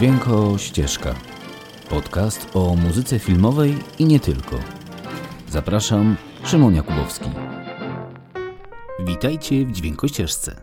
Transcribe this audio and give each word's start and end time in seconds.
Dźwięko 0.00 0.58
Ścieżka. 0.58 1.14
Podcast 1.90 2.48
o 2.54 2.76
muzyce 2.76 3.18
filmowej 3.18 3.78
i 3.98 4.04
nie 4.04 4.20
tylko. 4.20 4.58
Zapraszam, 5.48 6.16
Szymon 6.44 6.74
Jakubowski. 6.74 7.30
Witajcie 9.06 9.66
w 9.66 9.72
Dźwięko 9.72 10.08
Ścieżce. 10.08 10.62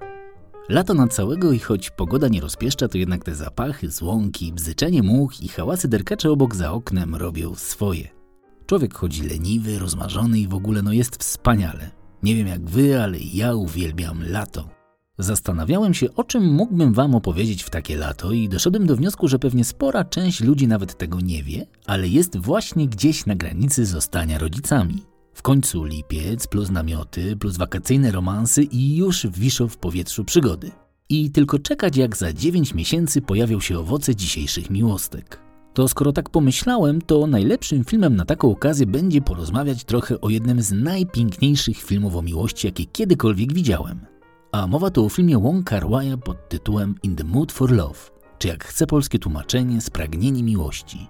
Lato 0.69 0.93
na 0.93 1.07
całego 1.07 1.51
i 1.51 1.59
choć 1.59 1.89
pogoda 1.89 2.27
nie 2.27 2.41
rozpieszcza, 2.41 2.87
to 2.87 2.97
jednak 2.97 3.23
te 3.23 3.35
zapachy, 3.35 3.91
złąki, 3.91 4.53
bzyczenie 4.53 5.03
much 5.03 5.41
i 5.41 5.47
hałasy 5.47 5.87
derkacze 5.87 6.31
obok 6.31 6.55
za 6.55 6.71
oknem 6.71 7.15
robią 7.15 7.55
swoje. 7.55 8.07
Człowiek 8.65 8.93
chodzi 8.93 9.23
leniwy, 9.23 9.79
rozmarzony 9.79 10.39
i 10.39 10.47
w 10.47 10.53
ogóle 10.53 10.81
no 10.81 10.93
jest 10.93 11.23
wspaniale. 11.23 11.89
Nie 12.23 12.35
wiem 12.35 12.47
jak 12.47 12.69
wy, 12.69 13.01
ale 13.01 13.17
ja 13.19 13.55
uwielbiam 13.55 14.23
lato. 14.29 14.76
Zastanawiałem 15.19 15.93
się, 15.93 16.13
o 16.15 16.23
czym 16.23 16.53
mógłbym 16.53 16.93
Wam 16.93 17.15
opowiedzieć 17.15 17.63
w 17.63 17.69
takie 17.69 17.97
lato, 17.97 18.31
i 18.31 18.49
doszedłem 18.49 18.87
do 18.87 18.95
wniosku, 18.95 19.27
że 19.27 19.39
pewnie 19.39 19.63
spora 19.63 20.03
część 20.03 20.41
ludzi 20.41 20.67
nawet 20.67 20.97
tego 20.97 21.19
nie 21.19 21.43
wie, 21.43 21.67
ale 21.85 22.07
jest 22.07 22.37
właśnie 22.37 22.87
gdzieś 22.87 23.25
na 23.25 23.35
granicy 23.35 23.85
zostania 23.85 24.37
rodzicami. 24.37 25.03
W 25.33 25.41
końcu 25.41 25.83
lipiec, 25.83 26.47
plus 26.47 26.69
namioty, 26.69 27.35
plus 27.35 27.57
wakacyjne 27.57 28.11
romansy 28.11 28.63
i 28.63 28.97
już 28.97 29.27
wiszą 29.27 29.67
w 29.67 29.77
powietrzu 29.77 30.25
przygody. 30.25 30.71
I 31.09 31.31
tylko 31.31 31.59
czekać, 31.59 31.97
jak 31.97 32.17
za 32.17 32.33
9 32.33 32.73
miesięcy 32.73 33.21
pojawią 33.21 33.59
się 33.59 33.79
owoce 33.79 34.15
dzisiejszych 34.15 34.69
miłostek. 34.69 35.39
To 35.73 35.87
skoro 35.87 36.11
tak 36.11 36.29
pomyślałem, 36.29 37.01
to 37.01 37.27
najlepszym 37.27 37.83
filmem 37.83 38.15
na 38.15 38.25
taką 38.25 38.51
okazję 38.51 38.85
będzie 38.85 39.21
porozmawiać 39.21 39.83
trochę 39.83 40.21
o 40.21 40.29
jednym 40.29 40.61
z 40.61 40.71
najpiękniejszych 40.71 41.77
filmów 41.77 42.15
o 42.15 42.21
miłości, 42.21 42.67
jakie 42.67 42.85
kiedykolwiek 42.85 43.53
widziałem– 43.53 43.99
a 44.51 44.67
mowa 44.67 44.89
tu 44.91 45.05
o 45.05 45.09
filmie 45.09 45.37
Wong 45.37 45.65
Kar 45.65 45.83
Wai'a 45.83 46.17
pod 46.17 46.49
tytułem 46.49 46.95
In 47.03 47.15
the 47.15 47.23
Mood 47.23 47.51
for 47.51 47.71
Love, 47.71 47.99
czy 48.39 48.47
jak 48.47 48.63
chce 48.63 48.87
polskie 48.87 49.19
tłumaczenie, 49.19 49.81
Spragnienie 49.81 50.43
Miłości. 50.43 51.07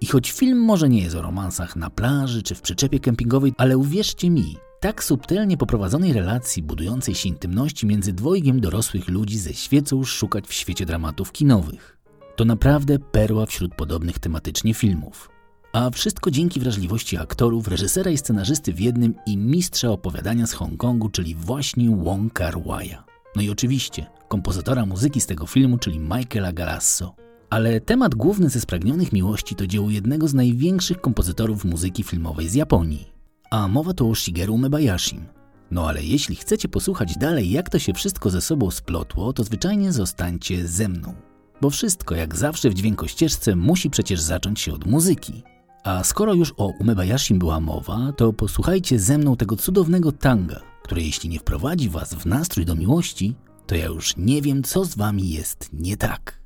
I 0.00 0.06
choć 0.06 0.32
film 0.32 0.58
może 0.58 0.88
nie 0.88 1.02
jest 1.02 1.16
o 1.16 1.22
romansach 1.22 1.76
na 1.76 1.90
plaży 1.90 2.42
czy 2.42 2.54
w 2.54 2.60
przyczepie 2.60 3.00
kempingowej, 3.00 3.52
ale 3.56 3.78
uwierzcie 3.78 4.30
mi, 4.30 4.56
tak 4.80 5.04
subtelnie 5.04 5.56
poprowadzonej 5.56 6.12
relacji 6.12 6.62
budującej 6.62 7.14
się 7.14 7.28
intymności 7.28 7.86
między 7.86 8.12
dwojgiem 8.12 8.60
dorosłych 8.60 9.08
ludzi 9.08 9.38
ze 9.38 9.54
świecą 9.54 10.04
szukać 10.04 10.46
w 10.46 10.52
świecie 10.52 10.86
dramatów 10.86 11.32
kinowych. 11.32 11.98
To 12.36 12.44
naprawdę 12.44 12.98
perła 12.98 13.46
wśród 13.46 13.74
podobnych 13.74 14.18
tematycznie 14.18 14.74
filmów. 14.74 15.30
A 15.72 15.90
wszystko 15.90 16.30
dzięki 16.30 16.60
wrażliwości 16.60 17.16
aktorów, 17.16 17.68
reżysera 17.68 18.10
i 18.10 18.18
scenarzysty 18.18 18.72
w 18.72 18.80
jednym 18.80 19.14
i 19.26 19.36
mistrza 19.36 19.90
opowiadania 19.90 20.46
z 20.46 20.52
Hongkongu, 20.52 21.08
czyli 21.08 21.34
właśnie 21.34 21.96
Wong 21.96 22.32
Kar 22.32 22.54
Wai'a. 22.54 22.96
No 23.36 23.42
i 23.42 23.50
oczywiście 23.50 24.06
kompozytora 24.28 24.86
muzyki 24.86 25.20
z 25.20 25.26
tego 25.26 25.46
filmu, 25.46 25.78
czyli 25.78 25.98
Michaela 25.98 26.52
Galasso. 26.52 27.14
Ale 27.50 27.80
temat 27.80 28.14
główny 28.14 28.48
ze 28.48 28.60
Spragnionych 28.60 29.12
Miłości 29.12 29.54
to 29.54 29.66
dzieło 29.66 29.90
jednego 29.90 30.28
z 30.28 30.34
największych 30.34 31.00
kompozytorów 31.00 31.64
muzyki 31.64 32.02
filmowej 32.02 32.48
z 32.48 32.54
Japonii. 32.54 33.12
A 33.50 33.68
mowa 33.68 33.94
to 33.94 34.08
o 34.08 34.14
Shigeru 34.14 34.58
Mebayashim. 34.58 35.24
No 35.70 35.88
ale 35.88 36.02
jeśli 36.02 36.36
chcecie 36.36 36.68
posłuchać 36.68 37.18
dalej, 37.18 37.50
jak 37.50 37.70
to 37.70 37.78
się 37.78 37.92
wszystko 37.92 38.30
ze 38.30 38.40
sobą 38.40 38.70
splotło, 38.70 39.32
to 39.32 39.44
zwyczajnie 39.44 39.92
zostańcie 39.92 40.68
ze 40.68 40.88
mną. 40.88 41.14
Bo 41.60 41.70
wszystko, 41.70 42.14
jak 42.14 42.36
zawsze 42.36 42.70
w 42.70 42.74
dźwiękościeżce, 42.74 43.56
musi 43.56 43.90
przecież 43.90 44.20
zacząć 44.20 44.60
się 44.60 44.72
od 44.72 44.86
muzyki. 44.86 45.42
A 45.84 46.04
skoro 46.04 46.34
już 46.34 46.54
o 46.56 46.66
Umebayashim 46.80 47.38
była 47.38 47.60
mowa, 47.60 48.12
to 48.16 48.32
posłuchajcie 48.32 48.98
ze 48.98 49.18
mną 49.18 49.36
tego 49.36 49.56
cudownego 49.56 50.12
tanga, 50.12 50.60
które 50.82 51.02
jeśli 51.02 51.28
nie 51.28 51.38
wprowadzi 51.38 51.88
was 51.88 52.14
w 52.14 52.26
nastrój 52.26 52.64
do 52.64 52.74
miłości, 52.74 53.34
to 53.66 53.74
ja 53.74 53.86
już 53.86 54.16
nie 54.16 54.42
wiem, 54.42 54.62
co 54.62 54.84
z 54.84 54.96
wami 54.96 55.30
jest 55.30 55.70
nie 55.72 55.96
tak. 55.96 56.40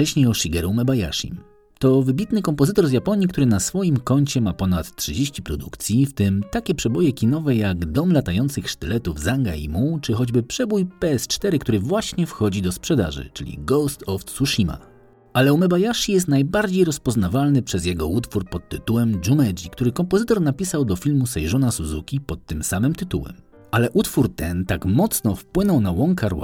Wcześniej 0.00 0.26
o 0.26 0.34
Shigeru 0.34 0.74
Mebayashim. 0.74 1.36
To 1.78 2.02
wybitny 2.02 2.42
kompozytor 2.42 2.88
z 2.88 2.92
Japonii, 2.92 3.28
który 3.28 3.46
na 3.46 3.60
swoim 3.60 3.96
koncie 3.96 4.40
ma 4.40 4.52
ponad 4.52 4.96
30 4.96 5.42
produkcji, 5.42 6.06
w 6.06 6.14
tym 6.14 6.42
takie 6.50 6.74
przeboje 6.74 7.12
kinowe 7.12 7.56
jak 7.56 7.84
Dom 7.92 8.12
latających 8.12 8.70
sztyletów 8.70 9.20
Zanga 9.20 9.54
i 9.54 9.68
Mu, 9.68 9.98
czy 10.02 10.12
choćby 10.12 10.42
przebój 10.42 10.86
PS4, 11.00 11.58
który 11.58 11.80
właśnie 11.80 12.26
wchodzi 12.26 12.62
do 12.62 12.72
sprzedaży, 12.72 13.30
czyli 13.32 13.58
Ghost 13.58 14.02
of 14.06 14.24
Tsushima. 14.24 14.78
Ale 15.32 15.52
Umebayashi 15.52 16.12
jest 16.12 16.28
najbardziej 16.28 16.84
rozpoznawalny 16.84 17.62
przez 17.62 17.84
jego 17.86 18.06
utwór 18.06 18.44
pod 18.44 18.68
tytułem 18.68 19.20
Jumeji, 19.26 19.70
który 19.72 19.92
kompozytor 19.92 20.40
napisał 20.40 20.84
do 20.84 20.96
filmu 20.96 21.26
Seijona 21.26 21.70
Suzuki 21.70 22.20
pod 22.20 22.46
tym 22.46 22.62
samym 22.62 22.94
tytułem. 22.94 23.49
Ale 23.70 23.90
utwór 23.90 24.34
ten 24.34 24.64
tak 24.64 24.84
mocno 24.84 25.34
wpłynął 25.34 25.80
na 25.80 25.92
Wong 25.92 26.20
Kar 26.20 26.34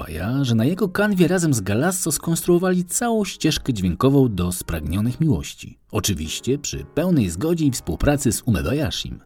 że 0.42 0.54
na 0.54 0.64
jego 0.64 0.88
kanwie 0.88 1.28
razem 1.28 1.54
z 1.54 1.60
Galasso 1.60 2.12
skonstruowali 2.12 2.84
całą 2.84 3.24
ścieżkę 3.24 3.72
dźwiękową 3.72 4.34
do 4.34 4.52
Spragnionych 4.52 5.20
Miłości. 5.20 5.78
Oczywiście 5.92 6.58
przy 6.58 6.84
pełnej 6.84 7.30
zgodzie 7.30 7.64
i 7.64 7.70
współpracy 7.70 8.32
z 8.32 8.42
Umebayashim. 8.42 9.20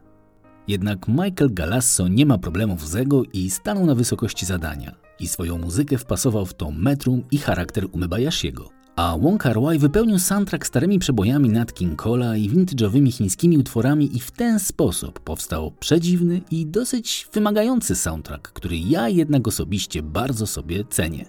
Jednak 0.67 1.07
Michael 1.07 1.53
Galasso 1.53 2.07
nie 2.07 2.25
ma 2.25 2.37
problemów 2.37 2.87
z 2.87 2.95
ego 2.95 3.23
i 3.33 3.49
stanął 3.49 3.85
na 3.85 3.95
wysokości 3.95 4.45
zadania. 4.45 4.95
I 5.19 5.27
swoją 5.27 5.57
muzykę 5.57 5.97
wpasował 5.97 6.45
w 6.45 6.53
to 6.53 6.71
metrum 6.71 7.23
i 7.31 7.37
charakter 7.37 7.85
Umebayashiego. 7.91 8.80
A 8.95 9.17
Wong 9.17 9.41
Kar 9.41 9.61
Wai 9.61 9.79
wypełnił 9.79 10.19
soundtrack 10.19 10.67
starymi 10.67 10.99
przebojami 10.99 11.49
Nat 11.49 11.73
King 11.73 12.01
Cole'a 12.01 12.37
i 12.37 12.49
vintage'owymi 12.49 13.11
chińskimi 13.11 13.57
utworami 13.57 14.17
i 14.17 14.19
w 14.19 14.31
ten 14.31 14.59
sposób 14.59 15.19
powstał 15.19 15.71
przedziwny 15.71 16.41
i 16.51 16.65
dosyć 16.65 17.27
wymagający 17.33 17.95
soundtrack, 17.95 18.51
który 18.51 18.77
ja 18.77 19.09
jednak 19.09 19.47
osobiście 19.47 20.03
bardzo 20.03 20.47
sobie 20.47 20.83
cenię. 20.89 21.25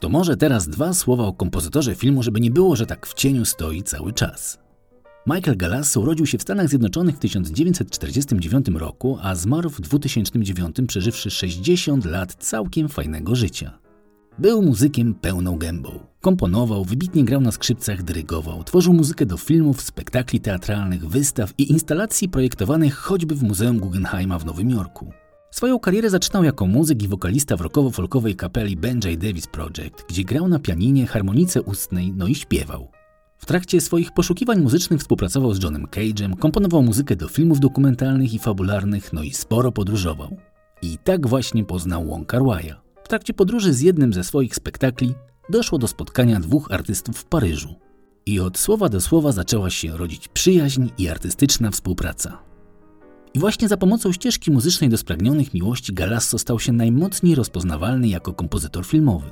To 0.00 0.08
może 0.08 0.36
teraz 0.36 0.68
dwa 0.68 0.94
słowa 0.94 1.24
o 1.24 1.32
kompozytorze 1.32 1.94
filmu, 1.94 2.22
żeby 2.22 2.40
nie 2.40 2.50
było, 2.50 2.76
że 2.76 2.86
tak 2.86 3.06
w 3.06 3.14
cieniu 3.14 3.44
stoi 3.44 3.82
cały 3.82 4.12
czas. 4.12 4.58
Michael 5.26 5.56
Galasso 5.56 6.00
urodził 6.00 6.26
się 6.26 6.38
w 6.38 6.42
Stanach 6.42 6.68
Zjednoczonych 6.68 7.16
w 7.16 7.18
1949 7.18 8.66
roku, 8.68 9.18
a 9.22 9.34
zmarł 9.34 9.70
w 9.70 9.80
2009 9.80 10.76
przeżywszy 10.88 11.30
60 11.30 12.04
lat 12.04 12.34
całkiem 12.34 12.88
fajnego 12.88 13.34
życia. 13.34 13.78
Był 14.38 14.62
muzykiem 14.62 15.14
pełną 15.14 15.58
gębą. 15.58 15.90
Komponował, 16.20 16.84
wybitnie 16.84 17.24
grał 17.24 17.40
na 17.40 17.52
skrzypcach, 17.52 18.02
dyrygował, 18.02 18.64
tworzył 18.64 18.94
muzykę 18.94 19.26
do 19.26 19.36
filmów, 19.36 19.82
spektakli 19.82 20.40
teatralnych, 20.40 21.08
wystaw 21.08 21.52
i 21.58 21.70
instalacji 21.70 22.28
projektowanych 22.28 22.94
choćby 22.94 23.34
w 23.34 23.42
Muzeum 23.42 23.78
Guggenheima 23.78 24.38
w 24.38 24.44
Nowym 24.44 24.70
Jorku. 24.70 25.12
Swoją 25.50 25.78
karierę 25.78 26.10
zaczynał 26.10 26.44
jako 26.44 26.66
muzyk 26.66 27.02
i 27.02 27.08
wokalista 27.08 27.56
w 27.56 27.60
rockowo-folkowej 27.60 28.36
kapeli 28.36 28.76
Ben 28.76 29.00
J. 29.04 29.20
Davis 29.20 29.46
Project, 29.46 30.04
gdzie 30.08 30.24
grał 30.24 30.48
na 30.48 30.58
pianinie, 30.58 31.06
harmonice 31.06 31.62
ustnej, 31.62 32.12
no 32.16 32.26
i 32.26 32.34
śpiewał. 32.34 32.88
W 33.38 33.46
trakcie 33.46 33.80
swoich 33.80 34.12
poszukiwań 34.12 34.60
muzycznych 34.60 35.00
współpracował 35.00 35.54
z 35.54 35.62
Johnem 35.62 35.86
Cage'em, 35.86 36.36
komponował 36.36 36.82
muzykę 36.82 37.16
do 37.16 37.28
filmów 37.28 37.60
dokumentalnych 37.60 38.34
i 38.34 38.38
fabularnych, 38.38 39.12
no 39.12 39.22
i 39.22 39.30
sporo 39.30 39.72
podróżował. 39.72 40.36
I 40.82 40.98
tak 41.04 41.26
właśnie 41.26 41.64
poznał 41.64 42.06
Wong 42.06 42.26
Kar 42.26 42.42
Wai'a. 42.42 42.87
W 43.08 43.10
trakcie 43.10 43.34
podróży 43.34 43.72
z 43.72 43.80
jednym 43.80 44.12
ze 44.12 44.24
swoich 44.24 44.54
spektakli 44.54 45.14
doszło 45.50 45.78
do 45.78 45.88
spotkania 45.88 46.40
dwóch 46.40 46.72
artystów 46.72 47.18
w 47.18 47.24
Paryżu. 47.24 47.74
I 48.26 48.40
od 48.40 48.58
słowa 48.58 48.88
do 48.88 49.00
słowa 49.00 49.32
zaczęła 49.32 49.70
się 49.70 49.96
rodzić 49.96 50.28
przyjaźń 50.28 50.88
i 50.98 51.08
artystyczna 51.08 51.70
współpraca. 51.70 52.42
I 53.34 53.38
właśnie 53.38 53.68
za 53.68 53.76
pomocą 53.76 54.12
ścieżki 54.12 54.50
muzycznej 54.50 54.90
do 54.90 54.96
spragnionych 54.96 55.54
miłości 55.54 55.94
Galasso 55.94 56.38
stał 56.38 56.60
się 56.60 56.72
najmocniej 56.72 57.34
rozpoznawalny 57.34 58.08
jako 58.08 58.32
kompozytor 58.32 58.86
filmowy. 58.86 59.30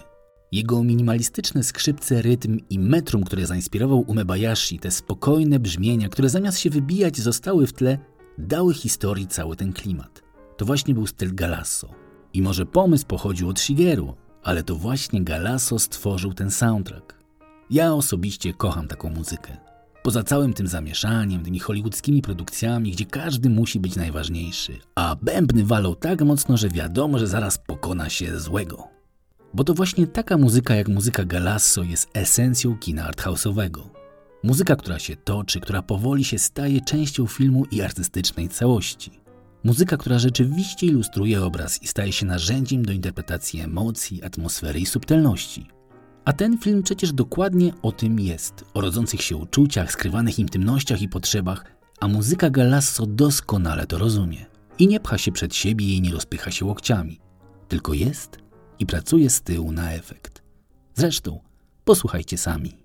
Jego 0.52 0.84
minimalistyczne 0.84 1.62
skrzypce, 1.62 2.22
rytm 2.22 2.58
i 2.70 2.78
metrum, 2.78 3.24
które 3.24 3.46
zainspirował 3.46 4.04
Umebayashi, 4.06 4.78
te 4.78 4.90
spokojne 4.90 5.58
brzmienia, 5.58 6.08
które 6.08 6.28
zamiast 6.28 6.58
się 6.58 6.70
wybijać 6.70 7.16
zostały 7.16 7.66
w 7.66 7.72
tle, 7.72 7.98
dały 8.38 8.74
historii 8.74 9.26
cały 9.26 9.56
ten 9.56 9.72
klimat. 9.72 10.22
To 10.56 10.64
właśnie 10.64 10.94
był 10.94 11.06
styl 11.06 11.34
Galasso. 11.34 12.05
I 12.36 12.42
może 12.42 12.66
pomysł 12.66 13.06
pochodził 13.06 13.48
od 13.48 13.60
Shigeru, 13.60 14.14
ale 14.42 14.62
to 14.62 14.76
właśnie 14.76 15.22
Galasso 15.22 15.78
stworzył 15.78 16.34
ten 16.34 16.50
soundtrack. 16.50 17.14
Ja 17.70 17.94
osobiście 17.94 18.54
kocham 18.54 18.88
taką 18.88 19.10
muzykę. 19.10 19.56
Poza 20.02 20.22
całym 20.22 20.52
tym 20.52 20.66
zamieszaniem, 20.66 21.42
tymi 21.42 21.58
hollywoodzkimi 21.58 22.22
produkcjami, 22.22 22.90
gdzie 22.90 23.06
każdy 23.06 23.50
musi 23.50 23.80
być 23.80 23.96
najważniejszy, 23.96 24.78
a 24.94 25.16
bębny 25.22 25.64
walą 25.64 25.94
tak 25.94 26.22
mocno, 26.22 26.56
że 26.56 26.68
wiadomo, 26.68 27.18
że 27.18 27.26
zaraz 27.26 27.58
pokona 27.58 28.08
się 28.08 28.40
złego. 28.40 28.88
Bo 29.54 29.64
to 29.64 29.74
właśnie 29.74 30.06
taka 30.06 30.36
muzyka 30.36 30.74
jak 30.74 30.88
muzyka 30.88 31.24
Galasso 31.24 31.82
jest 31.82 32.08
esencją 32.14 32.76
kina 32.78 33.10
arthouse'owego. 33.10 33.80
Muzyka, 34.42 34.76
która 34.76 34.98
się 34.98 35.16
toczy, 35.16 35.60
która 35.60 35.82
powoli 35.82 36.24
się 36.24 36.38
staje 36.38 36.80
częścią 36.80 37.26
filmu 37.26 37.64
i 37.70 37.82
artystycznej 37.82 38.48
całości. 38.48 39.25
Muzyka, 39.66 39.96
która 39.96 40.18
rzeczywiście 40.18 40.86
ilustruje 40.86 41.44
obraz 41.44 41.82
i 41.82 41.86
staje 41.86 42.12
się 42.12 42.26
narzędziem 42.26 42.84
do 42.84 42.92
interpretacji 42.92 43.60
emocji, 43.60 44.22
atmosfery 44.22 44.80
i 44.80 44.86
subtelności. 44.86 45.66
A 46.24 46.32
ten 46.32 46.58
film 46.58 46.82
przecież 46.82 47.12
dokładnie 47.12 47.72
o 47.82 47.92
tym 47.92 48.20
jest, 48.20 48.64
o 48.74 48.80
rodzących 48.80 49.22
się 49.22 49.36
uczuciach, 49.36 49.92
skrywanych 49.92 50.38
intymnościach 50.38 51.02
i 51.02 51.08
potrzebach, 51.08 51.64
a 52.00 52.08
muzyka 52.08 52.50
Galasso 52.50 53.06
doskonale 53.06 53.86
to 53.86 53.98
rozumie. 53.98 54.46
I 54.78 54.88
nie 54.88 55.00
pcha 55.00 55.18
się 55.18 55.32
przed 55.32 55.54
siebie 55.54 55.86
i 55.86 56.00
nie 56.00 56.12
rozpycha 56.12 56.50
się 56.50 56.64
łokciami, 56.64 57.20
tylko 57.68 57.94
jest 57.94 58.38
i 58.78 58.86
pracuje 58.86 59.30
z 59.30 59.42
tyłu 59.42 59.72
na 59.72 59.92
efekt. 59.92 60.42
Zresztą, 60.94 61.40
posłuchajcie 61.84 62.38
sami. 62.38 62.76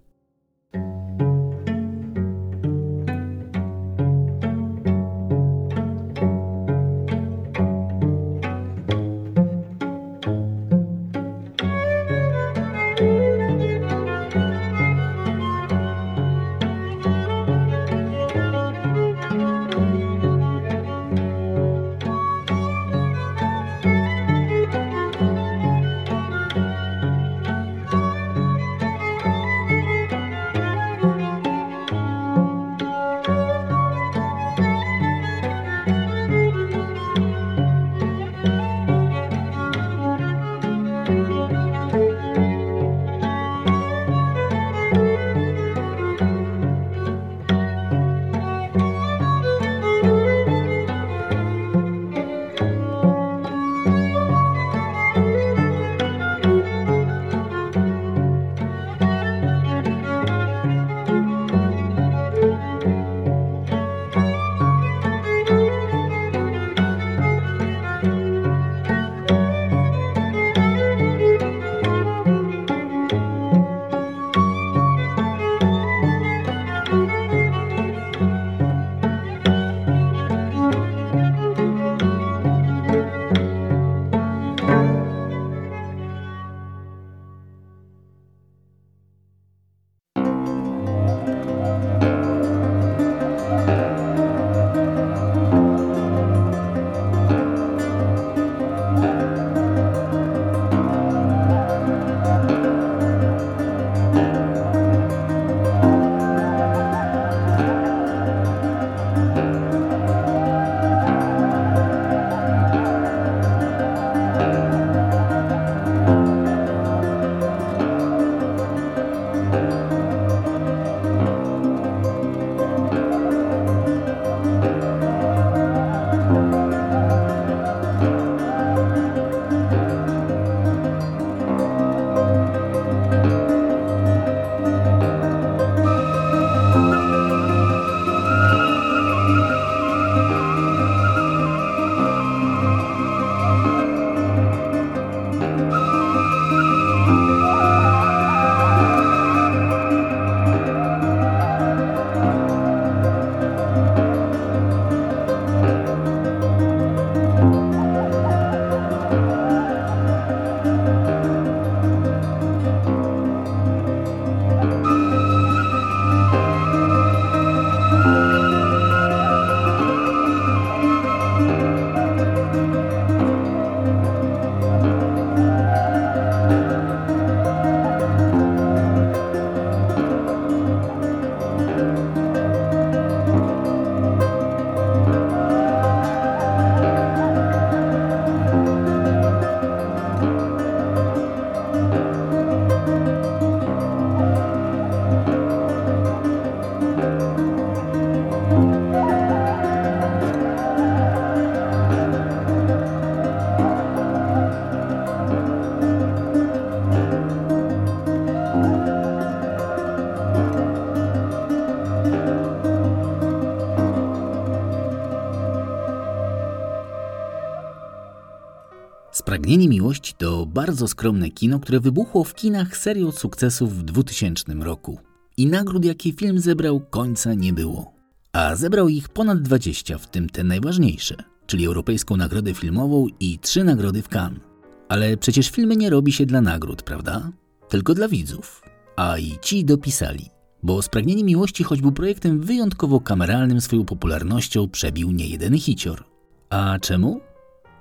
Bardzo 220.53 220.87
skromne 220.87 221.29
kino, 221.29 221.59
które 221.59 221.79
wybuchło 221.79 222.23
w 222.23 222.35
kinach 222.35 222.77
serią 222.77 223.11
sukcesów 223.11 223.77
w 223.77 223.83
2000 223.83 224.53
roku. 224.53 224.99
I 225.37 225.47
nagród, 225.47 225.85
jakie 225.85 226.13
film 226.13 226.39
zebrał, 226.39 226.79
końca 226.79 227.33
nie 227.33 227.53
było. 227.53 227.93
A 228.33 228.55
zebrał 228.55 228.89
ich 228.89 229.09
ponad 229.09 229.41
20, 229.41 229.97
w 229.97 230.07
tym 230.07 230.29
te 230.29 230.43
najważniejsze, 230.43 231.15
czyli 231.45 231.65
Europejską 231.65 232.17
Nagrodę 232.17 232.53
Filmową 232.53 233.07
i 233.19 233.39
trzy 233.39 233.63
nagrody 233.63 234.01
w 234.01 234.09
Cannes. 234.09 234.41
Ale 234.89 235.17
przecież 235.17 235.49
filmy 235.49 235.75
nie 235.75 235.89
robi 235.89 236.11
się 236.11 236.25
dla 236.25 236.41
nagród, 236.41 236.81
prawda? 236.83 237.31
Tylko 237.69 237.93
dla 237.93 238.07
widzów. 238.07 238.61
A 238.95 239.17
i 239.17 239.37
ci 239.41 239.65
dopisali. 239.65 240.29
Bo 240.63 240.81
Spragnienie 240.81 241.23
Miłości, 241.23 241.63
choć 241.63 241.81
był 241.81 241.91
projektem 241.91 242.39
wyjątkowo 242.39 242.99
kameralnym, 242.99 243.61
swoją 243.61 243.85
popularnością 243.85 244.69
przebił 244.69 245.11
niejeden 245.11 245.57
hicior. 245.57 246.03
A 246.49 246.79
czemu? 246.81 247.21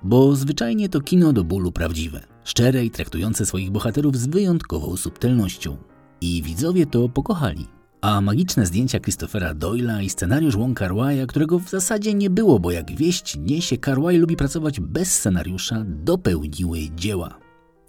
Bo 0.03 0.35
zwyczajnie 0.35 0.89
to 0.89 1.01
kino 1.01 1.33
do 1.33 1.43
bólu 1.43 1.71
prawdziwe, 1.71 2.30
szczere 2.43 2.85
i 2.85 2.91
traktujące 2.91 3.45
swoich 3.45 3.71
bohaterów 3.71 4.17
z 4.17 4.27
wyjątkową 4.27 4.97
subtelnością. 4.97 5.77
I 6.21 6.41
widzowie 6.43 6.85
to 6.85 7.09
pokochali. 7.09 7.67
A 8.01 8.21
magiczne 8.21 8.65
zdjęcia 8.65 8.99
Christophera 8.99 9.53
Doyla 9.53 10.01
i 10.01 10.09
scenariusz 10.09 10.57
Wong 10.57 10.77
kar 10.77 10.91
którego 11.27 11.59
w 11.59 11.69
zasadzie 11.69 12.13
nie 12.13 12.29
było, 12.29 12.59
bo 12.59 12.71
jak 12.71 12.91
wieść 12.91 13.37
niesie, 13.37 13.77
Carway 13.77 14.17
lubi 14.17 14.35
pracować 14.35 14.79
bez 14.79 15.13
scenariusza, 15.13 15.83
dopełniły 15.87 16.79
dzieła. 16.95 17.39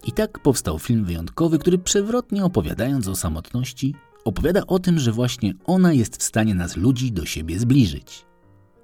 I 0.05 0.13
tak 0.13 0.39
powstał 0.39 0.79
film 0.79 1.05
wyjątkowy, 1.05 1.59
który 1.59 1.79
przewrotnie 1.79 2.45
opowiadając 2.45 3.09
o 3.09 3.17
samotności, 3.17 3.95
opowiada 4.25 4.67
o 4.67 4.79
tym, 4.79 4.99
że 4.99 5.13
właśnie 5.13 5.55
ona 5.65 5.93
jest 5.93 6.17
w 6.17 6.23
stanie 6.23 6.55
nas 6.55 6.77
ludzi 6.77 7.13
do 7.13 7.25
siebie 7.25 7.59
zbliżyć. 7.59 8.27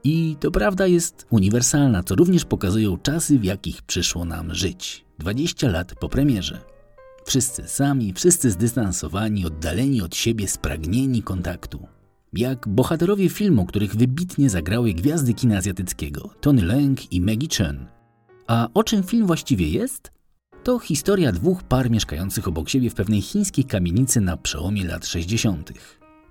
I 0.04 0.36
to 0.40 0.50
prawda 0.50 0.86
jest 0.86 1.26
uniwersalna, 1.30 2.02
co 2.02 2.14
również 2.14 2.44
pokazują 2.44 2.98
czasy, 2.98 3.38
w 3.38 3.44
jakich 3.44 3.82
przyszło 3.82 4.24
nam 4.24 4.54
żyć 4.54 5.04
20 5.18 5.68
lat 5.68 5.94
po 5.94 6.08
premierze. 6.08 6.58
Wszyscy 7.24 7.68
sami, 7.68 8.12
wszyscy 8.12 8.50
zdystansowani, 8.50 9.46
oddaleni 9.46 10.02
od 10.02 10.16
siebie, 10.16 10.48
spragnieni 10.48 11.22
kontaktu. 11.22 11.86
Jak 12.32 12.68
bohaterowie 12.68 13.28
filmu, 13.28 13.66
których 13.66 13.96
wybitnie 13.96 14.50
zagrały 14.50 14.92
gwiazdy 14.92 15.34
kina 15.34 15.56
azjatyckiego 15.56 16.30
Tony 16.40 16.62
Leung 16.62 17.12
i 17.12 17.20
Maggie 17.20 17.48
Chen. 17.56 17.86
A 18.46 18.68
o 18.74 18.84
czym 18.84 19.02
film 19.02 19.26
właściwie 19.26 19.68
jest? 19.68 20.12
To 20.64 20.78
historia 20.78 21.32
dwóch 21.32 21.62
par 21.62 21.90
mieszkających 21.90 22.48
obok 22.48 22.68
siebie 22.68 22.90
w 22.90 22.94
pewnej 22.94 23.22
chińskiej 23.22 23.64
kamienicy 23.64 24.20
na 24.20 24.36
przełomie 24.36 24.86
lat 24.86 25.06
60. 25.06 25.72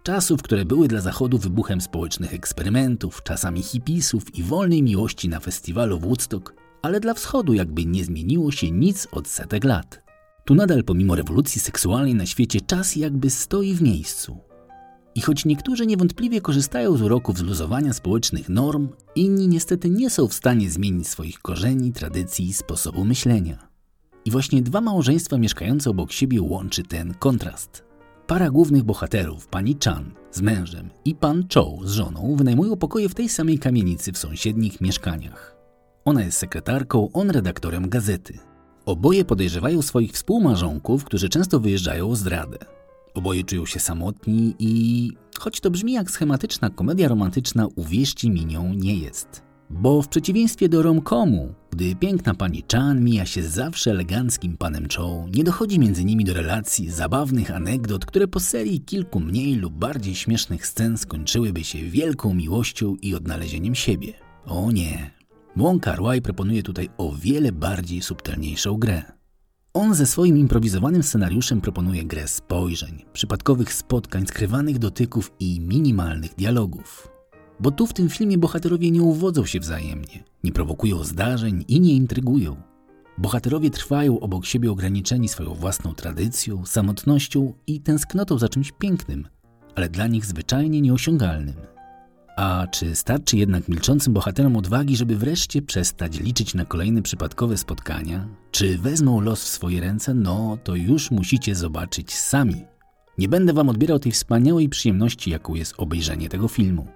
Czasów, 0.07 0.41
które 0.41 0.65
były 0.65 0.87
dla 0.87 1.01
Zachodu 1.01 1.37
wybuchem 1.37 1.81
społecznych 1.81 2.33
eksperymentów, 2.33 3.23
czasami 3.23 3.63
hipisów 3.63 4.35
i 4.35 4.43
wolnej 4.43 4.83
miłości 4.83 5.29
na 5.29 5.39
festiwalu 5.39 5.99
Woodstock, 5.99 6.53
ale 6.81 6.99
dla 6.99 7.13
Wschodu 7.13 7.53
jakby 7.53 7.85
nie 7.85 8.05
zmieniło 8.05 8.51
się 8.51 8.71
nic 8.71 9.07
od 9.11 9.27
setek 9.27 9.63
lat. 9.63 10.01
Tu 10.45 10.55
nadal 10.55 10.83
pomimo 10.83 11.15
rewolucji 11.15 11.61
seksualnej 11.61 12.15
na 12.15 12.25
świecie 12.25 12.61
czas 12.61 12.95
jakby 12.95 13.29
stoi 13.29 13.73
w 13.73 13.81
miejscu. 13.81 14.37
I 15.15 15.21
choć 15.21 15.45
niektórzy 15.45 15.85
niewątpliwie 15.85 16.41
korzystają 16.41 16.97
z 16.97 17.01
uroków 17.01 17.37
zluzowania 17.37 17.93
społecznych 17.93 18.49
norm, 18.49 18.89
inni 19.15 19.47
niestety 19.47 19.89
nie 19.89 20.09
są 20.09 20.27
w 20.27 20.33
stanie 20.33 20.69
zmienić 20.69 21.07
swoich 21.07 21.39
korzeni, 21.39 21.91
tradycji 21.91 22.47
i 22.47 22.53
sposobu 22.53 23.05
myślenia. 23.05 23.67
I 24.25 24.31
właśnie 24.31 24.61
dwa 24.61 24.81
małżeństwa 24.81 25.37
mieszkające 25.37 25.89
obok 25.89 26.11
siebie 26.11 26.41
łączy 26.41 26.83
ten 26.83 27.13
kontrast. 27.13 27.87
Para 28.27 28.50
głównych 28.50 28.84
bohaterów, 28.84 29.48
pani 29.48 29.77
Chan 29.84 30.12
z 30.31 30.41
mężem 30.41 30.89
i 31.05 31.15
pan 31.15 31.43
Chow 31.53 31.86
z 31.86 31.91
żoną, 31.91 32.36
wynajmują 32.36 32.77
pokoje 32.77 33.10
w 33.10 33.15
tej 33.15 33.29
samej 33.29 33.60
kamienicy 33.60 34.12
w 34.12 34.17
sąsiednich 34.17 34.81
mieszkaniach. 34.81 35.55
Ona 36.05 36.24
jest 36.24 36.38
sekretarką, 36.38 37.10
on 37.13 37.29
redaktorem 37.29 37.89
gazety. 37.89 38.39
Oboje 38.86 39.25
podejrzewają 39.25 39.81
swoich 39.81 40.12
współmarzonków, 40.12 41.03
którzy 41.03 41.29
często 41.29 41.60
wyjeżdżają 41.60 42.10
o 42.10 42.15
zdradę. 42.15 42.57
Oboje 43.13 43.43
czują 43.43 43.65
się 43.65 43.79
samotni 43.79 44.55
i, 44.60 45.12
choć 45.39 45.60
to 45.60 45.72
brzmi 45.72 45.93
jak 45.93 46.12
schematyczna 46.12 46.69
komedia 46.69 47.07
romantyczna, 47.07 47.67
uwierzcie 47.75 48.29
mi 48.29 48.46
nią 48.46 48.74
nie 48.74 48.96
jest. 48.96 49.47
Bo 49.69 50.01
w 50.01 50.07
przeciwieństwie 50.07 50.69
do 50.69 50.81
romkomu, 50.81 51.53
gdy 51.71 51.95
piękna 51.95 52.33
pani 52.33 52.63
Chan 52.71 53.03
mija 53.03 53.25
się 53.25 53.43
zawsze 53.43 53.91
eleganckim 53.91 54.57
panem 54.57 54.88
Chow, 54.97 55.36
nie 55.36 55.43
dochodzi 55.43 55.79
między 55.79 56.05
nimi 56.05 56.25
do 56.25 56.33
relacji, 56.33 56.91
zabawnych 56.91 57.51
anegdot, 57.51 58.05
które 58.05 58.27
po 58.27 58.39
serii 58.39 58.81
kilku 58.81 59.19
mniej 59.19 59.55
lub 59.55 59.74
bardziej 59.74 60.15
śmiesznych 60.15 60.67
scen 60.67 60.97
skończyłyby 60.97 61.63
się 61.63 61.79
wielką 61.79 62.33
miłością 62.33 62.95
i 63.01 63.15
odnalezieniem 63.15 63.75
siebie. 63.75 64.13
O 64.45 64.71
nie. 64.71 65.12
Wong 65.55 65.83
kar 65.83 66.00
proponuje 66.24 66.63
tutaj 66.63 66.89
o 66.97 67.13
wiele 67.13 67.51
bardziej 67.51 68.01
subtelniejszą 68.01 68.77
grę. 68.77 69.03
On 69.74 69.95
ze 69.95 70.05
swoim 70.05 70.38
improwizowanym 70.38 71.03
scenariuszem 71.03 71.62
proponuje 71.62 72.05
grę 72.05 72.27
spojrzeń, 72.27 73.05
przypadkowych 73.13 73.74
spotkań, 73.74 74.27
skrywanych 74.27 74.79
dotyków 74.79 75.31
i 75.39 75.59
minimalnych 75.59 76.36
dialogów. 76.36 77.16
Bo 77.59 77.71
tu 77.71 77.87
w 77.87 77.93
tym 77.93 78.09
filmie 78.09 78.37
bohaterowie 78.37 78.91
nie 78.91 79.01
uwodzą 79.01 79.45
się 79.45 79.59
wzajemnie, 79.59 80.23
nie 80.43 80.51
prowokują 80.51 81.03
zdarzeń 81.03 81.65
i 81.67 81.79
nie 81.79 81.93
intrygują. 81.93 82.55
Bohaterowie 83.17 83.69
trwają 83.69 84.19
obok 84.19 84.45
siebie 84.45 84.71
ograniczeni 84.71 85.27
swoją 85.27 85.53
własną 85.53 85.93
tradycją, 85.93 86.65
samotnością 86.65 87.53
i 87.67 87.81
tęsknotą 87.81 88.37
za 88.37 88.49
czymś 88.49 88.71
pięknym, 88.71 89.27
ale 89.75 89.89
dla 89.89 90.07
nich 90.07 90.25
zwyczajnie 90.25 90.81
nieosiągalnym. 90.81 91.55
A 92.37 92.67
czy 92.71 92.95
starczy 92.95 93.37
jednak 93.37 93.67
milczącym 93.67 94.13
bohaterom 94.13 94.57
odwagi, 94.57 94.97
żeby 94.97 95.15
wreszcie 95.15 95.61
przestać 95.61 96.19
liczyć 96.19 96.53
na 96.53 96.65
kolejne 96.65 97.01
przypadkowe 97.01 97.57
spotkania? 97.57 98.27
Czy 98.51 98.77
wezmą 98.77 99.21
los 99.21 99.43
w 99.43 99.47
swoje 99.47 99.81
ręce? 99.81 100.13
No, 100.13 100.57
to 100.63 100.75
już 100.75 101.11
musicie 101.11 101.55
zobaczyć 101.55 102.13
sami. 102.13 102.65
Nie 103.17 103.29
będę 103.29 103.53
wam 103.53 103.69
odbierał 103.69 103.99
tej 103.99 104.11
wspaniałej 104.11 104.69
przyjemności, 104.69 105.31
jaką 105.31 105.55
jest 105.55 105.73
obejrzenie 105.77 106.29
tego 106.29 106.47
filmu. 106.47 106.87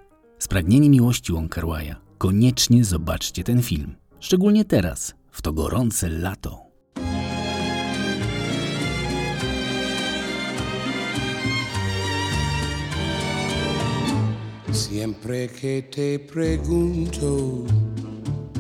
Spragnienie 0.41 0.89
miłości 0.89 1.31
Wonkarwaja. 1.33 1.95
Koniecznie 2.17 2.86
zobaczcie 2.86 3.43
ten 3.43 3.62
film. 3.62 3.95
Szczególnie 4.19 4.65
teraz, 4.65 5.13
w 5.31 5.41
to 5.41 5.53
gorące 5.53 6.10
lato. 6.10 6.60
Siempre 14.74 15.48
que 15.48 15.83
te 15.83 16.19
pregunto 16.19 17.38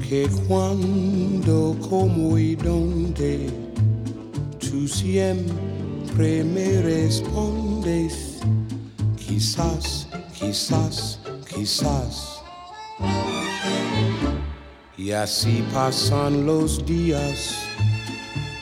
que 0.09 0.27
cuando, 0.47 1.75
como 1.89 2.37
y 2.37 2.55
dónde, 2.55 3.49
tú 4.59 4.87
siempre 4.87 6.43
me 6.43 6.81
respondes, 6.81 8.39
quizás, 9.17 10.07
quizás 10.39 11.20
quizás. 11.61 12.41
Y 14.97 15.11
así 15.11 15.63
pasan 15.71 16.45
los 16.47 16.83
días 16.87 17.55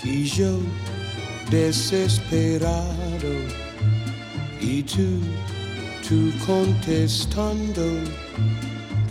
y 0.03 0.25
yo 0.25 0.59
desesperado 1.49 3.33
y 4.59 4.83
tú, 4.83 5.21
tú 6.07 6.31
contestando, 6.45 7.87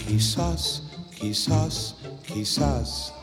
quizás, 0.07 0.83
quizás, 1.18 1.95
quizás. 2.26 3.14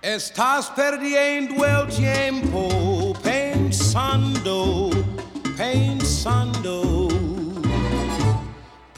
Estás 0.00 0.70
perdiendo 0.70 1.66
el 1.66 1.86
tiempo 1.88 3.05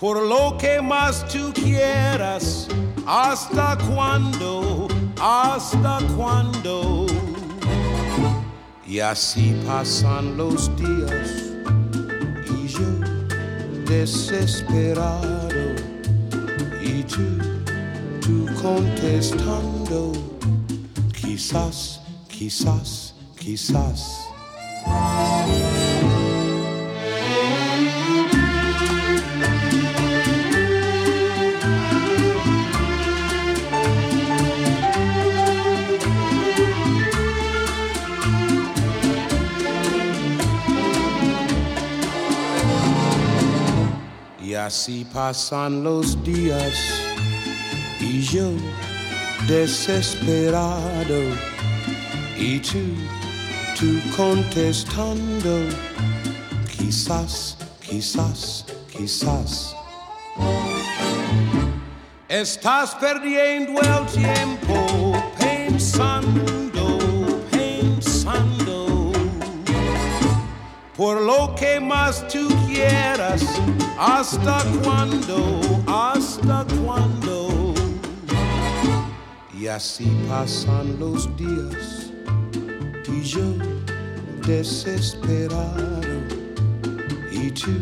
por 0.00 0.22
lo 0.22 0.56
que 0.56 0.80
más 0.80 1.26
tú 1.26 1.52
quieras, 1.52 2.68
hasta 3.06 3.76
cuándo, 3.78 4.86
hasta 5.20 5.98
cuándo. 6.16 7.06
Y 8.86 9.00
así 9.00 9.60
pasan 9.66 10.36
los 10.36 10.70
días 10.76 11.52
y 12.48 12.68
yo 12.68 12.88
desesperado 13.86 15.74
y 16.80 17.02
tú, 17.02 17.38
tú 18.20 18.46
contestando, 18.62 20.12
quizás, 21.12 22.00
quizás, 22.28 23.14
quizás. 23.36 24.27
Así 44.68 45.06
pasan 45.14 45.82
los 45.82 46.22
días 46.22 46.74
y 48.00 48.20
yo 48.20 48.50
desesperado 49.46 51.20
y 52.36 52.60
tú, 52.60 52.84
tú 53.78 53.98
contestando, 54.14 55.54
quizás, 56.76 57.56
quizás, 57.80 58.66
quizás. 58.92 59.74
Estás 62.28 62.94
perdiendo 62.96 63.72
el 63.80 64.06
tiempo 64.22 65.14
pensando, 65.38 66.98
pensando 67.50 69.12
por 70.94 71.22
lo 71.22 71.54
que 71.54 71.80
más 71.80 72.28
tú 72.28 72.57
quieras. 72.78 73.42
¿Hasta 73.98 74.62
cuándo? 74.82 75.60
¿Hasta 75.86 76.64
cuándo? 76.84 77.74
Y 79.58 79.66
así 79.66 80.06
pasan 80.28 80.98
los 81.00 81.28
días 81.36 82.12
y 83.08 83.22
yo 83.22 83.54
desesperado 84.46 86.22
y 87.32 87.50
tú, 87.50 87.72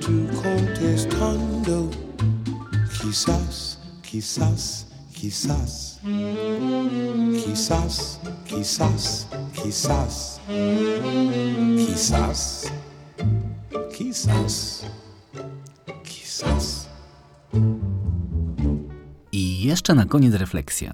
tú 0.00 0.28
contestando. 0.42 1.90
Quizás, 3.00 3.78
quizás, 4.02 4.86
quizás, 5.12 5.98
quizás, 7.44 8.18
quizás, 8.46 9.26
quizás, 9.54 10.40
quizás, 10.40 10.40
quizás, 11.76 12.72
quizás. 14.02 14.82
I 19.32 19.62
jeszcze 19.62 19.94
na 19.94 20.04
koniec 20.04 20.34
refleksja. 20.34 20.92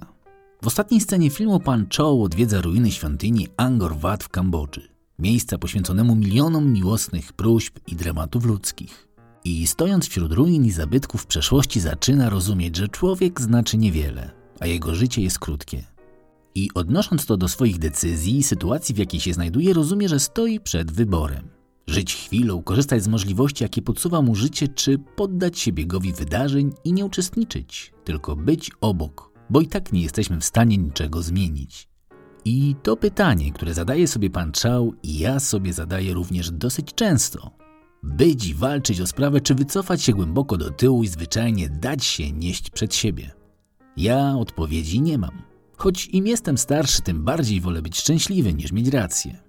W 0.61 0.67
ostatniej 0.67 1.01
scenie 1.01 1.29
filmu 1.29 1.59
pan 1.59 1.87
Chow 1.97 2.21
odwiedza 2.21 2.61
ruiny 2.61 2.91
świątyni 2.91 3.47
Angkor 3.57 3.97
Wat 3.97 4.23
w 4.23 4.29
Kambodży. 4.29 4.89
Miejsca 5.19 5.57
poświęconemu 5.57 6.15
milionom 6.15 6.71
miłosnych 6.71 7.33
próśb 7.33 7.79
i 7.87 7.95
dramatów 7.95 8.45
ludzkich. 8.45 9.07
I 9.43 9.67
stojąc 9.67 10.07
wśród 10.07 10.33
ruin 10.33 10.65
i 10.65 10.71
zabytków 10.71 11.25
przeszłości 11.25 11.79
zaczyna 11.79 12.29
rozumieć, 12.29 12.75
że 12.75 12.87
człowiek 12.87 13.41
znaczy 13.41 13.77
niewiele, 13.77 14.31
a 14.59 14.67
jego 14.67 14.95
życie 14.95 15.21
jest 15.21 15.39
krótkie. 15.39 15.83
I 16.55 16.69
odnosząc 16.73 17.25
to 17.25 17.37
do 17.37 17.47
swoich 17.47 17.79
decyzji 17.79 18.37
i 18.37 18.43
sytuacji, 18.43 18.95
w 18.95 18.97
jakiej 18.97 19.19
się 19.19 19.33
znajduje, 19.33 19.73
rozumie, 19.73 20.09
że 20.09 20.19
stoi 20.19 20.59
przed 20.59 20.91
wyborem. 20.91 21.58
Żyć 21.89 22.15
chwilą, 22.15 22.63
korzystać 22.63 23.03
z 23.03 23.07
możliwości, 23.07 23.63
jakie 23.63 23.81
podsuwa 23.81 24.21
mu 24.21 24.35
życie, 24.35 24.67
czy 24.67 24.97
poddać 24.97 25.59
się 25.59 25.71
biegowi 25.71 26.13
wydarzeń 26.13 26.73
i 26.83 26.93
nie 26.93 27.05
uczestniczyć, 27.05 27.93
tylko 28.03 28.35
być 28.35 28.71
obok, 28.81 29.31
bo 29.49 29.61
i 29.61 29.67
tak 29.67 29.93
nie 29.93 30.01
jesteśmy 30.01 30.39
w 30.39 30.45
stanie 30.45 30.77
niczego 30.77 31.21
zmienić. 31.21 31.89
I 32.45 32.75
to 32.83 32.97
pytanie, 32.97 33.51
które 33.51 33.73
zadaje 33.73 34.07
sobie 34.07 34.29
pan 34.29 34.51
Czał 34.51 34.93
i 35.03 35.19
ja 35.19 35.39
sobie 35.39 35.73
zadaję 35.73 36.13
również 36.13 36.51
dosyć 36.51 36.93
często. 36.93 37.51
Być 38.03 38.47
i 38.47 38.53
walczyć 38.53 39.01
o 39.01 39.07
sprawę, 39.07 39.41
czy 39.41 39.55
wycofać 39.55 40.01
się 40.01 40.13
głęboko 40.13 40.57
do 40.57 40.69
tyłu 40.69 41.03
i 41.03 41.07
zwyczajnie 41.07 41.69
dać 41.69 42.05
się 42.05 42.31
nieść 42.31 42.69
przed 42.69 42.95
siebie. 42.95 43.31
Ja 43.97 44.35
odpowiedzi 44.37 45.01
nie 45.01 45.17
mam. 45.17 45.41
Choć 45.77 46.07
im 46.07 46.27
jestem 46.27 46.57
starszy, 46.57 47.01
tym 47.01 47.23
bardziej 47.23 47.61
wolę 47.61 47.81
być 47.81 47.97
szczęśliwy 47.97 48.53
niż 48.53 48.71
mieć 48.71 48.87
rację. 48.87 49.48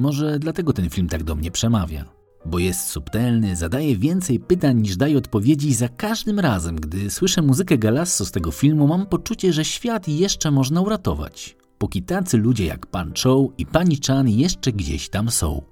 Może 0.00 0.38
dlatego 0.38 0.72
ten 0.72 0.90
film 0.90 1.08
tak 1.08 1.24
do 1.24 1.34
mnie 1.34 1.50
przemawia. 1.50 2.04
Bo 2.46 2.58
jest 2.58 2.86
subtelny, 2.86 3.56
zadaje 3.56 3.96
więcej 3.96 4.40
pytań 4.40 4.80
niż 4.80 4.96
daje 4.96 5.18
odpowiedzi 5.18 5.74
za 5.74 5.88
każdym 5.88 6.40
razem, 6.40 6.76
gdy 6.76 7.10
słyszę 7.10 7.42
muzykę 7.42 7.78
Galasso 7.78 8.24
z 8.24 8.30
tego 8.30 8.50
filmu, 8.50 8.86
mam 8.86 9.06
poczucie, 9.06 9.52
że 9.52 9.64
świat 9.64 10.08
jeszcze 10.08 10.50
można 10.50 10.80
uratować. 10.80 11.56
Póki 11.78 12.02
tacy 12.02 12.36
ludzie 12.36 12.66
jak 12.66 12.86
Pan 12.86 13.12
Chow 13.22 13.50
i 13.58 13.66
Pani 13.66 13.98
Chan 14.06 14.28
jeszcze 14.28 14.72
gdzieś 14.72 15.08
tam 15.08 15.30
są. 15.30 15.62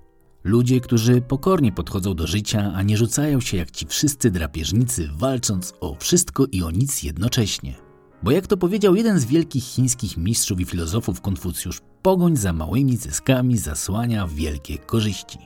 Ludzie, 0.44 0.80
którzy 0.80 1.20
pokornie 1.20 1.72
podchodzą 1.72 2.14
do 2.14 2.26
życia, 2.26 2.72
a 2.74 2.82
nie 2.82 2.96
rzucają 2.96 3.40
się 3.40 3.56
jak 3.56 3.70
ci 3.70 3.86
wszyscy 3.86 4.30
drapieżnicy, 4.30 5.08
walcząc 5.16 5.74
o 5.80 5.94
wszystko 5.94 6.46
i 6.52 6.62
o 6.62 6.70
nic 6.70 7.02
jednocześnie. 7.02 7.87
Bo 8.22 8.30
jak 8.30 8.46
to 8.46 8.56
powiedział 8.56 8.94
jeden 8.94 9.20
z 9.20 9.24
wielkich 9.24 9.64
chińskich 9.64 10.16
mistrzów 10.16 10.60
i 10.60 10.64
filozofów 10.64 11.20
Konfucjusz, 11.20 11.80
pogoń 12.02 12.36
za 12.36 12.52
małymi 12.52 12.96
zyskami 12.96 13.58
zasłania 13.58 14.26
wielkie 14.26 14.78
korzyści. 14.78 15.38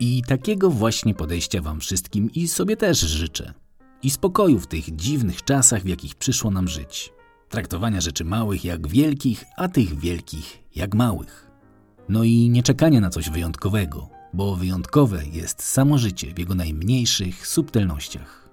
I 0.00 0.22
takiego 0.22 0.70
właśnie 0.70 1.14
podejścia 1.14 1.62
Wam 1.62 1.80
wszystkim 1.80 2.30
i 2.34 2.48
sobie 2.48 2.76
też 2.76 3.00
życzę. 3.00 3.54
I 4.02 4.10
spokoju 4.10 4.58
w 4.58 4.66
tych 4.66 4.96
dziwnych 4.96 5.44
czasach, 5.44 5.82
w 5.82 5.88
jakich 5.88 6.14
przyszło 6.14 6.50
nam 6.50 6.68
żyć. 6.68 7.12
Traktowania 7.48 8.00
rzeczy 8.00 8.24
małych 8.24 8.64
jak 8.64 8.88
wielkich, 8.88 9.44
a 9.56 9.68
tych 9.68 9.98
wielkich 9.98 10.62
jak 10.76 10.94
małych. 10.94 11.50
No 12.08 12.24
i 12.24 12.50
nie 12.50 12.62
czekania 12.62 13.00
na 13.00 13.10
coś 13.10 13.30
wyjątkowego, 13.30 14.08
bo 14.34 14.56
wyjątkowe 14.56 15.26
jest 15.26 15.62
samo 15.62 15.98
życie 15.98 16.34
w 16.34 16.38
jego 16.38 16.54
najmniejszych 16.54 17.46
subtelnościach. 17.46 18.48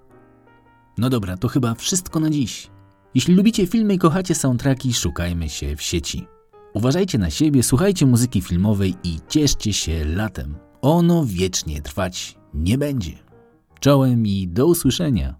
No 0.98 1.10
dobra, 1.10 1.36
to 1.36 1.48
chyba 1.48 1.74
wszystko 1.74 2.20
na 2.20 2.30
dziś. 2.30 2.69
Jeśli 3.14 3.34
lubicie 3.34 3.66
filmy 3.66 3.94
i 3.94 3.98
kochacie 3.98 4.34
soundtracki, 4.34 4.94
szukajmy 4.94 5.48
się 5.48 5.76
w 5.76 5.82
sieci. 5.82 6.26
Uważajcie 6.74 7.18
na 7.18 7.30
siebie, 7.30 7.62
słuchajcie 7.62 8.06
muzyki 8.06 8.40
filmowej 8.40 8.94
i 9.04 9.18
cieszcie 9.28 9.72
się 9.72 10.04
latem. 10.04 10.56
Ono 10.80 11.24
wiecznie 11.26 11.82
trwać 11.82 12.36
nie 12.54 12.78
będzie. 12.78 13.12
Czołem 13.80 14.26
i 14.26 14.48
do 14.48 14.66
usłyszenia. 14.66 15.34